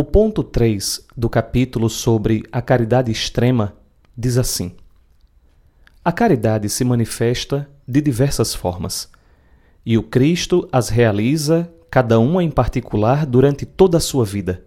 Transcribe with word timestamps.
O 0.00 0.04
ponto 0.04 0.44
3 0.44 1.08
do 1.16 1.28
capítulo 1.28 1.90
sobre 1.90 2.44
a 2.52 2.62
caridade 2.62 3.10
extrema 3.10 3.76
diz 4.16 4.38
assim: 4.38 4.76
A 6.04 6.12
caridade 6.12 6.68
se 6.68 6.84
manifesta 6.84 7.68
de 7.84 8.00
diversas 8.00 8.54
formas, 8.54 9.10
e 9.84 9.98
o 9.98 10.04
Cristo 10.04 10.68
as 10.70 10.88
realiza, 10.88 11.68
cada 11.90 12.20
uma 12.20 12.44
em 12.44 12.48
particular, 12.48 13.26
durante 13.26 13.66
toda 13.66 13.98
a 13.98 14.00
sua 14.00 14.24
vida, 14.24 14.64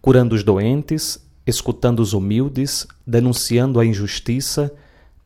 curando 0.00 0.36
os 0.36 0.44
doentes, 0.44 1.18
escutando 1.44 1.98
os 1.98 2.12
humildes, 2.12 2.86
denunciando 3.04 3.80
a 3.80 3.84
injustiça, 3.84 4.72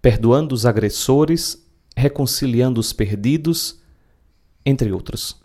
perdoando 0.00 0.54
os 0.54 0.64
agressores, 0.64 1.62
reconciliando 1.94 2.80
os 2.80 2.94
perdidos, 2.94 3.78
entre 4.64 4.90
outros. 4.90 5.38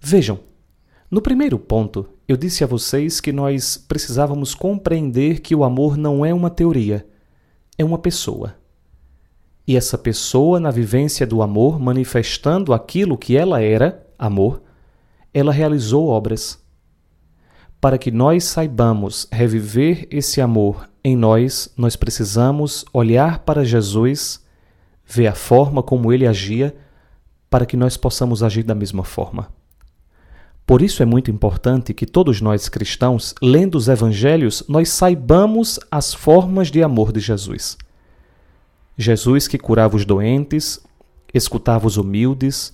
Vejam, 0.00 0.40
no 1.10 1.22
primeiro 1.22 1.58
ponto, 1.58 2.06
eu 2.28 2.36
disse 2.36 2.62
a 2.62 2.66
vocês 2.66 3.18
que 3.18 3.32
nós 3.32 3.78
precisávamos 3.78 4.54
compreender 4.54 5.40
que 5.40 5.54
o 5.54 5.64
amor 5.64 5.96
não 5.96 6.24
é 6.24 6.34
uma 6.34 6.50
teoria, 6.50 7.06
é 7.78 7.84
uma 7.84 7.98
pessoa. 7.98 8.56
E 9.66 9.74
essa 9.74 9.96
pessoa, 9.96 10.60
na 10.60 10.70
vivência 10.70 11.26
do 11.26 11.40
amor, 11.40 11.80
manifestando 11.80 12.74
aquilo 12.74 13.16
que 13.16 13.36
ela 13.36 13.62
era, 13.62 14.06
amor, 14.18 14.62
ela 15.32 15.50
realizou 15.50 16.08
obras. 16.08 16.62
Para 17.80 17.96
que 17.96 18.10
nós 18.10 18.44
saibamos 18.44 19.26
reviver 19.32 20.06
esse 20.10 20.42
amor 20.42 20.90
em 21.02 21.16
nós, 21.16 21.72
nós 21.74 21.96
precisamos 21.96 22.84
olhar 22.92 23.38
para 23.40 23.64
Jesus, 23.64 24.44
ver 25.06 25.28
a 25.28 25.34
forma 25.34 25.82
como 25.82 26.12
ele 26.12 26.26
agia, 26.26 26.76
para 27.48 27.64
que 27.64 27.78
nós 27.78 27.96
possamos 27.96 28.42
agir 28.42 28.62
da 28.62 28.74
mesma 28.74 29.04
forma. 29.04 29.57
Por 30.68 30.82
isso 30.82 31.02
é 31.02 31.06
muito 31.06 31.30
importante 31.30 31.94
que 31.94 32.04
todos 32.04 32.42
nós 32.42 32.68
cristãos, 32.68 33.34
lendo 33.40 33.76
os 33.76 33.88
evangelhos, 33.88 34.62
nós 34.68 34.90
saibamos 34.90 35.80
as 35.90 36.12
formas 36.12 36.70
de 36.70 36.82
amor 36.82 37.10
de 37.10 37.20
Jesus. 37.20 37.78
Jesus 38.94 39.48
que 39.48 39.56
curava 39.56 39.96
os 39.96 40.04
doentes, 40.04 40.78
escutava 41.32 41.86
os 41.86 41.96
humildes, 41.96 42.70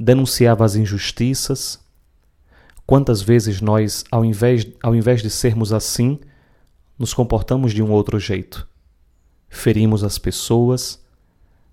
denunciava 0.00 0.64
as 0.64 0.76
injustiças. 0.76 1.78
Quantas 2.86 3.20
vezes 3.20 3.60
nós, 3.60 4.02
ao 4.10 4.24
invés, 4.24 4.66
ao 4.82 4.94
invés 4.94 5.20
de 5.20 5.28
sermos 5.28 5.74
assim, 5.74 6.18
nos 6.98 7.12
comportamos 7.12 7.74
de 7.74 7.82
um 7.82 7.90
outro 7.90 8.18
jeito? 8.18 8.66
Ferimos 9.50 10.02
as 10.02 10.16
pessoas, 10.16 11.04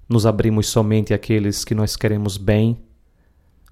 nos 0.09 0.25
abrimos 0.25 0.67
somente 0.67 1.13
àqueles 1.13 1.63
que 1.63 1.73
nós 1.73 1.95
queremos 1.95 2.35
bem, 2.35 2.83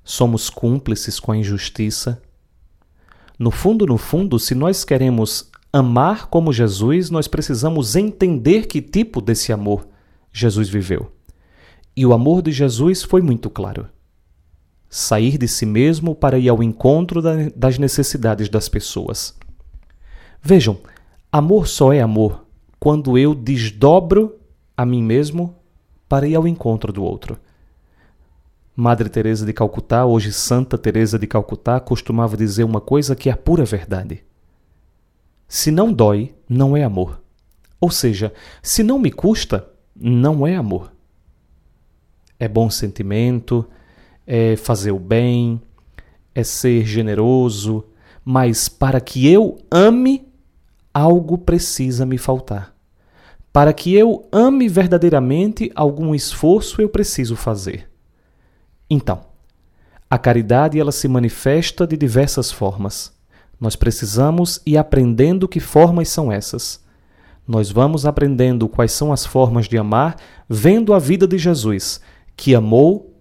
somos 0.04 0.50
cúmplices 0.50 1.20
com 1.20 1.32
a 1.32 1.38
injustiça. 1.38 2.22
No 3.38 3.52
fundo, 3.52 3.86
no 3.86 3.98
fundo, 3.98 4.38
se 4.40 4.54
nós 4.54 4.84
queremos 4.84 5.50
amar 5.72 6.28
como 6.28 6.52
Jesus, 6.52 7.10
nós 7.10 7.28
precisamos 7.28 7.96
entender 7.96 8.68
que 8.68 8.82
tipo 8.82 9.22
desse 9.22 9.54
amor 9.54 9.88
Jesus 10.32 10.70
viveu. 10.70 11.12
E 11.96 12.06
o 12.06 12.14
amor 12.14 12.42
de 12.42 12.52
Jesus 12.52 13.04
foi 13.04 13.22
muito 13.22 13.50
claro. 13.50 13.88
Sair 14.90 15.38
de 15.38 15.48
si 15.48 15.66
mesmo 15.66 16.14
para 16.14 16.38
ir 16.38 16.50
ao 16.50 16.62
encontro 16.62 17.22
das 17.56 17.78
necessidades 17.78 18.50
das 18.50 18.68
pessoas. 18.68 19.36
Vejam, 20.42 20.78
amor 21.32 21.68
só 21.68 21.94
é 21.94 22.02
amor 22.02 22.46
quando 22.80 23.18
eu 23.18 23.34
desdobro 23.34 24.36
a 24.76 24.86
mim 24.86 25.04
mesmo 25.04 25.56
para 26.10 26.28
ir 26.28 26.36
ao 26.36 26.48
encontro 26.48 26.92
do 26.92 27.04
outro. 27.04 27.38
Madre 28.76 29.10
Teresa 29.10 29.46
de 29.46 29.52
Calcutá, 29.52 30.06
hoje 30.06 30.32
Santa 30.32 30.78
Teresa 30.78 31.20
de 31.20 31.28
Calcutá, 31.28 31.80
costumava 31.80 32.38
dizer 32.38 32.64
uma 32.64 32.80
coisa 32.80 33.16
que 33.16 33.30
é 33.30 33.34
a 33.34 33.38
pura 33.38 33.66
verdade. 33.66 34.24
Se 35.46 35.70
não 35.70 35.92
dói, 35.92 36.34
não 36.48 36.78
é 36.78 36.84
amor. 36.84 37.22
Ou 37.82 37.92
seja, 37.92 38.34
se 38.64 38.82
não 38.82 38.98
me 38.98 39.12
custa, 39.12 39.70
não 39.94 40.48
é 40.48 40.56
amor. 40.56 40.94
É 42.40 42.48
bom 42.48 42.70
sentimento, 42.70 43.68
é 44.26 44.56
fazer 44.56 44.94
o 44.94 45.00
bem, 45.00 45.62
é 46.34 46.42
ser 46.42 46.86
generoso, 46.86 47.84
mas 48.24 48.70
para 48.70 49.02
que 49.02 49.28
eu 49.28 49.58
ame, 49.70 50.26
algo 50.94 51.38
precisa 51.38 52.06
me 52.06 52.18
faltar. 52.18 52.74
Para 53.52 53.74
que 53.74 53.94
eu 53.94 54.26
ame 54.32 54.70
verdadeiramente, 54.70 55.70
algum 55.76 56.16
esforço 56.16 56.82
eu 56.82 56.88
preciso 56.88 57.36
fazer. 57.36 57.91
Então, 58.94 59.22
a 60.10 60.18
caridade 60.18 60.78
ela 60.78 60.92
se 60.92 61.08
manifesta 61.08 61.88
de 61.88 61.96
diversas 61.96 62.52
formas. 62.52 63.14
Nós 63.58 63.74
precisamos 63.74 64.60
ir 64.66 64.76
aprendendo 64.76 65.48
que 65.48 65.62
formas 65.62 66.10
são 66.10 66.30
essas. 66.30 66.84
Nós 67.48 67.72
vamos 67.72 68.06
aprendendo 68.06 68.68
quais 68.68 68.92
são 68.92 69.14
as 69.14 69.26
formas 69.26 69.70
de 69.70 69.78
amar, 69.78 70.18
vendo 70.50 70.94
a 70.94 71.00
vida 71.00 71.26
de 71.26 71.38
Jesus, 71.38 72.02
que 72.36 72.54
amou 72.54 73.16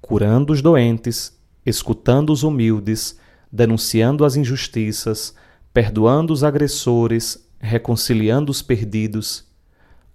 curando 0.00 0.52
os 0.52 0.62
doentes, 0.62 1.36
escutando 1.64 2.32
os 2.32 2.44
humildes, 2.44 3.18
denunciando 3.50 4.24
as 4.24 4.36
injustiças, 4.36 5.34
perdoando 5.74 6.32
os 6.32 6.44
agressores, 6.44 7.44
reconciliando 7.58 8.52
os 8.52 8.62
perdidos 8.62 9.44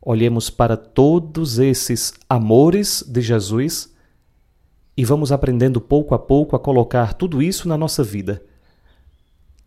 olhemos 0.01 0.49
para 0.49 0.75
todos 0.75 1.59
esses 1.59 2.13
amores 2.27 3.03
de 3.07 3.21
Jesus 3.21 3.90
e 5.01 5.03
vamos 5.03 5.31
aprendendo 5.31 5.81
pouco 5.81 6.13
a 6.13 6.19
pouco 6.19 6.55
a 6.55 6.59
colocar 6.59 7.15
tudo 7.15 7.41
isso 7.41 7.67
na 7.67 7.75
nossa 7.75 8.03
vida, 8.03 8.39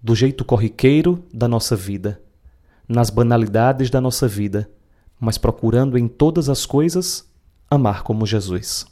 do 0.00 0.14
jeito 0.14 0.44
corriqueiro 0.44 1.24
da 1.34 1.48
nossa 1.48 1.74
vida, 1.74 2.22
nas 2.88 3.10
banalidades 3.10 3.90
da 3.90 4.00
nossa 4.00 4.28
vida, 4.28 4.70
mas 5.18 5.36
procurando 5.36 5.98
em 5.98 6.06
todas 6.06 6.48
as 6.48 6.64
coisas 6.64 7.28
amar 7.68 8.04
como 8.04 8.24
Jesus. 8.24 8.86